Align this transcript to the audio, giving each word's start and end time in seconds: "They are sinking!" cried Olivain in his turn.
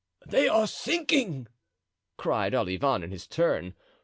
"They 0.25 0.47
are 0.47 0.65
sinking!" 0.65 1.45
cried 2.17 2.55
Olivain 2.55 3.03
in 3.03 3.11
his 3.11 3.27
turn. 3.27 3.75